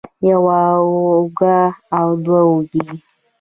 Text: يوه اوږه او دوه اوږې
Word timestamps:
يوه 0.27 0.59
اوږه 0.75 1.59
او 1.97 2.07
دوه 2.23 2.41
اوږې 2.47 2.83